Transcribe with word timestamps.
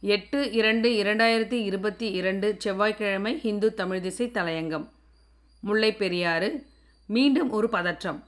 எட்டு 0.00 0.52
இரண்டு 0.52 0.88
இரண்டாயிரத்தி 0.88 1.52
இருபத்தி 1.52 2.10
இரண்டு 2.10 2.56
செவ்வாய்க்கிழமை 2.58 3.38
ஹிந்து 3.38 3.74
தமிழ் 3.74 4.00
திசை 4.00 4.26
தலையங்கம். 4.26 4.88
முல்லை 5.60 5.94
பெரியாறு 5.94 6.66
மீண்டும் 7.06 7.50
ஒரு 7.50 7.68
பதற்றம். 7.68 8.24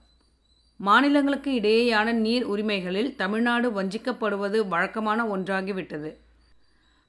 மாநிலங்களுக்கு 0.77 1.53
இடையேயான 1.61 2.13
நீர் 2.13 2.45
உரிமைகளில் 2.45 3.15
தமிழ்நாடு 3.15 3.83
வஞ்சிக்கப்படுவது 3.83 4.69
வழக்கமான 4.69 5.25
ஒன்றாகிவிட்டது. 5.25 6.17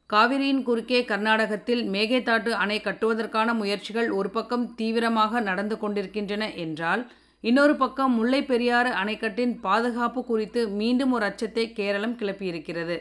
காவிரியின் 0.05 0.63
குறுக்கே 0.63 1.05
கர்நாடகத்தில் 1.05 1.89
மேகேதாட்டு 1.89 2.49
அணை 2.49 2.79
கட்டுவதற்கான 2.79 3.53
முயற்சிகள் 3.53 4.09
ஒரு 4.09 4.29
பக்கம் 4.29 4.75
தீவிரமாக 4.75 5.39
நடந்து 5.39 5.77
கொண்டிருக்கின்றன 5.77 6.53
என்றால் 6.53 7.11
இன்னொரு 7.41 7.75
பக்கம் 7.75 8.13
முல்லை 8.13 8.43
பெரியாறு 8.43 8.89
அணைக்கட்டின் 8.89 9.59
பாதுகாப்பு 9.61 10.25
குறித்து 10.25 10.69
மீண்டும் 10.69 11.11
ஒரு 11.11 11.25
அச்சத்தை 11.25 11.73
கேரளம் 11.73 12.17
கிளப்பியிருக்கிறது. 12.17 12.99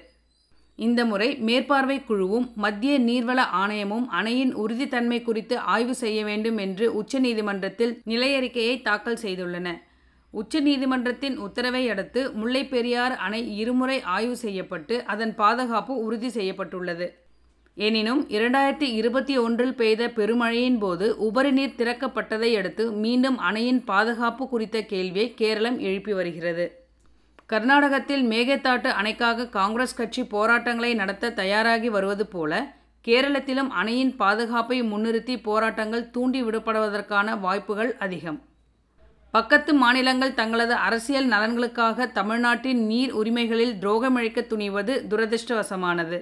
இந்த 0.87 1.05
முறை 1.05 1.37
மேற்பார்வை 1.37 2.05
குழுவும் 2.05 2.47
மத்திய 2.55 3.01
நீர்வள 3.01 3.41
ஆணையமும் 3.62 4.07
அணையின் 4.09 4.52
உறுதித்தன்மை 4.55 5.23
குறித்து 5.23 5.59
ஆய்வு 5.59 5.95
செய்ய 5.95 6.25
வேண்டும் 6.25 6.59
என்று 6.59 6.87
உச்சநீதிமன்றத்தில் 7.02 7.98
நிலையறிக்கையை 8.07 8.83
தாக்கல் 8.83 9.23
செய்துள்ளன. 9.23 9.69
உச்சநீதிமன்றத்தின் 10.33 11.37
உத்தரவை 11.37 11.88
அடுத்து 11.88 12.33
முல்லை 12.33 12.66
பெரியாறு 12.66 13.16
அணை 13.16 13.57
இருமுறை 13.57 14.02
ஆய்வு 14.02 14.37
செய்யப்பட்டு 14.37 15.05
அதன் 15.05 15.35
பாதுகாப்பு 15.35 15.97
உறுதி 15.97 16.29
செய்யப்பட்டுள்ளது. 16.29 17.09
எனினும் 17.74 18.29
இரண்டாயிரத்தி 18.29 18.88
இருபத்தி 19.01 19.38
ஒன்றில் 19.38 19.74
பெய்த 19.74 20.09
பெருமழையின் 20.09 20.79
போது 20.79 21.19
உபரி 21.19 21.51
நீர் 21.51 21.79
திறக்கப்பட்டதை 21.79 22.57
அடுத்து 22.57 22.93
மீண்டும் 22.93 23.38
அணையின் 23.38 23.85
பாதுகாப்பு 23.85 24.49
குறித்த 24.49 24.83
கேள்வியை 24.83 25.35
கேரளம் 25.35 25.79
எழுப்பி 25.79 26.12
வருகிறது. 26.12 26.80
கர்நாடகத்தில் 27.52 28.24
மேகதாட்டு 28.30 28.90
அணைக்காக 29.00 29.46
காங்கிரஸ் 29.48 29.95
கட்சி 29.95 30.24
போராட்டங்களை 30.24 30.95
நடத்த 30.95 31.30
தயாராகி 31.30 31.88
வருவது 31.88 32.26
போல 32.26 32.52
கேரளத்திலும் 33.06 33.70
அணையின் 33.80 34.12
பாதுகாப்பை 34.16 34.82
முன்னிறுத்தி 34.82 35.34
போராட்டங்கள் 35.42 36.10
தூண்டி 36.10 36.42
விடப்படுவதற்கான 36.42 37.38
வாய்ப்புகள் 37.40 37.96
அதிகம். 37.98 38.38
பக்கத்து 39.30 39.74
மாநிலங்கள் 39.74 40.34
தங்களது 40.34 40.74
அரசியல் 40.74 41.29
நலன்களுக்காக 41.29 42.07
தமிழ்நாட்டின் 42.12 42.87
நீர் 42.87 43.12
உரிமைகளில் 43.12 43.74
துரோகமிழைக்க 43.80 44.46
துணிவது 44.46 44.95
துரதிருஷ்டவசமானது. 45.10 46.18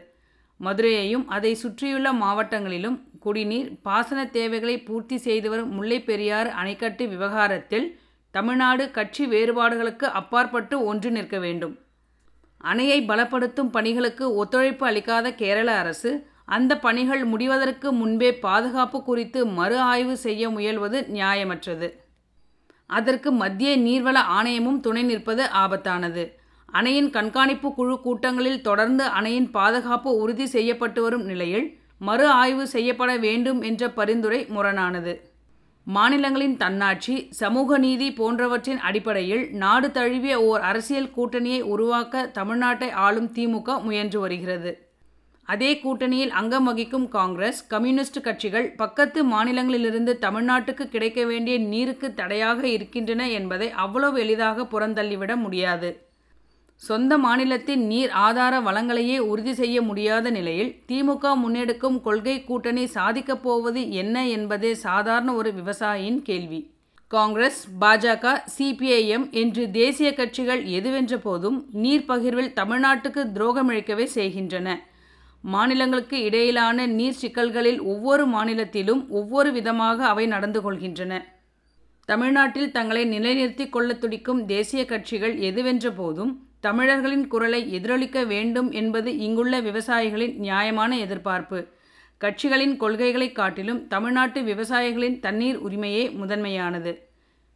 மதுரையையும் 0.60 1.24
அதை 1.26 1.54
சுற்றியுள்ள 1.54 2.08
மாவட்டங்களிலும் 2.12 2.98
குடிநீர் 3.20 3.70
பாசன 3.82 4.26
தேவைகளை 4.26 4.76
பூர்த்தி 4.80 5.16
செய்து 5.16 5.48
வரும் 5.50 5.70
முல்லை 5.70 6.02
பெரியாறு 6.02 6.50
அணைக்கட்டு 6.62 7.04
விவகாரத்தில் 7.08 7.88
தமிழ்நாடு 8.30 8.90
கட்சி 8.90 9.26
வேறுபாடுகளுக்கு 9.26 10.06
அப்பாற்பட்டு 10.20 10.84
ஒன்று 10.84 11.10
நிற்க 11.10 11.38
வேண்டும். 11.38 11.74
அணையை 12.64 12.98
பலப்படுத்தும் 13.06 13.70
பணிகளுக்கு 13.70 14.34
ஒத்துழைப்பு 14.34 14.86
அளிக்காத 14.86 15.32
கேரள 15.34 15.68
அரசு 15.72 16.10
அந்த 16.44 16.72
பணிகள் 16.78 17.24
முடிவதற்கு 17.24 17.88
முன்பே 17.92 18.30
பாதுகாப்பு 18.34 19.02
குறித்து 19.02 19.46
மறு 19.46 19.78
ஆய்வு 19.78 20.16
செய்ய 20.16 20.50
முயல்வது 20.50 20.98
நியாயமற்றது. 21.16 21.88
அதற்கு 22.86 23.30
மத்திய 23.32 23.70
நீர்வள 23.78 24.18
ஆணையமும் 24.38 24.80
துணை 24.80 25.02
நிற்பது 25.02 25.44
ஆபத்தானது. 25.62 26.24
அணையின் 26.68 27.10
கண்காணிப்பு 27.10 27.74
குழு 27.74 28.00
கூட்டங்களில் 28.00 28.60
தொடர்ந்து 28.60 29.04
அணையின் 29.04 29.50
பாதுகாப்பு 29.50 30.10
உறுதி 30.16 30.46
செய்யப்பட்டு 30.46 31.02
வரும் 31.02 31.24
நிலையில் 31.24 31.66
மறு 31.98 32.26
ஆய்வு 32.40 32.66
செய்யப்பட 32.66 33.16
வேண்டும் 33.16 33.60
என்ற 33.62 33.90
பரிந்துரை 33.90 34.40
முரணானது. 34.56 35.14
மாநிலங்களின் 35.94 36.56
தன்னாட்சி 36.56 37.14
சமூக 37.31 37.78
நீதி 37.78 38.12
போன்றவற்றின் 38.12 38.81
அடிப்படையில் 38.89 39.44
நாடு 39.53 39.91
தழுவிய 39.91 40.34
ஓர் 40.42 40.61
அரசியல் 40.61 41.12
கூட்டணியை 41.17 41.61
உருவாக்க 41.75 42.25
தமிழ்நாட்டை 42.34 42.91
ஆளும் 42.91 43.31
திமுக 43.36 43.83
முயன்று 43.83 44.20
வருகிறது. 44.20 44.72
அதே 45.44 45.70
கூட்டணியில் 45.75 46.34
அங்கம் 46.41 46.64
வகிக்கும் 46.64 47.09
காங்கிரஸ் 47.09 47.66
கம்யூனிஸ்ட் 47.66 48.20
கட்சிகள் 48.20 48.69
பக்கத்து 48.77 49.22
மாநிலங்களிலிருந்து 49.25 50.14
தமிழ்நாட்டுக்கு 50.27 50.86
கிடைக்க 50.89 51.25
வேண்டிய 51.25 51.59
நீருக்கு 51.59 52.14
தடையாக 52.14 52.69
இருக்கின்றன 52.69 53.31
என்பதை 53.31 53.71
அவ்வளவு 53.71 54.21
எளிதாக 54.21 54.69
புறந்தள்ளிவிட 54.75 55.37
முடியாது. 55.37 55.91
சொந்த 56.83 57.19
மாநிலத்தின் 57.19 57.87
நீர் 57.87 58.11
ஆதார 58.11 58.61
வளங்களையே 58.61 59.19
உறுதி 59.19 59.55
செய்ய 59.55 59.83
முடியாத 59.83 60.31
நிலையில் 60.31 60.83
திமுக 60.89 61.33
முன்னெடுக்கும் 61.44 62.00
கொள்கை 62.00 62.44
கூட்டணி 62.44 62.87
சாதிக்கப் 62.87 63.43
போவது 63.43 63.91
என்ன 63.91 64.28
என்பதே 64.28 64.75
சாதாரண 64.75 65.34
ஒரு 65.34 65.53
விவசாயியின் 65.53 66.22
கேள்வி. 66.22 66.71
காங்கிரஸ் 67.09 67.69
பாஜக 67.81 68.43
சிபிஐஎம் 68.59 69.31
என்று 69.31 69.71
தேசிய 69.71 70.15
கட்சிகள் 70.15 70.65
எதுவென்ற 70.65 71.16
போதும் 71.16 71.69
நீர் 71.72 72.05
பகிர்வில் 72.09 72.53
தமிழ்நாட்டுக்கு 72.53 73.25
துரோகமிழைக்கவே 73.34 74.05
செய்கின்றன. 74.05 74.81
மாநிலங்களுக்கு 75.43 76.22
இடையிலான 76.22 76.87
நீர் 76.87 77.21
சிக்கல்களில் 77.22 77.81
ஒவ்வொரு 77.83 78.27
மாநிலத்திலும் 78.27 79.10
ஒவ்வொரு 79.10 79.53
விதமாக 79.53 80.06
அவை 80.06 80.27
நடந்து 80.27 80.60
கொள்கின்றன. 80.60 81.25
தமிழ்நாட்டில் 82.05 82.71
தங்களை 82.71 83.19
நிலைநிறுத்தி 83.19 83.69
கொள்ள 83.69 83.95
துடிக்கும் 83.95 84.47
தேசிய 84.47 84.84
கட்சிகள் 84.84 85.37
எதுவென்ற 85.39 85.89
போதும் 85.97 86.47
தமிழர்களின் 86.60 87.26
குரலை 87.26 87.72
எதிரொலிக்க 87.72 88.26
வேண்டும் 88.26 88.70
என்பது 88.70 89.16
இங்குள்ள 89.16 89.60
விவசாயிகளின் 89.60 90.36
நியாயமான 90.36 90.98
எதிர்பார்ப்பு. 90.98 91.69
கட்சிகளின் 92.20 92.76
கொள்கைகளை 92.76 93.32
காட்டிலும் 93.32 93.88
தமிழ்நாட்டு 93.88 94.42
விவசாயிகளின் 94.42 95.20
தண்ணீர் 95.20 95.62
உரிமையே 95.62 96.12
முதன்மையானது. 96.12 97.08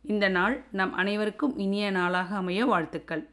இந்த 0.02 0.28
நாள் 0.28 0.64
நம் 0.72 0.92
அனைவருக்கும் 0.92 1.58
இனிய 1.58 1.90
நாளாக 1.90 2.36
அமைய 2.36 2.64
வாழ்த்துக்கள். 2.64 3.31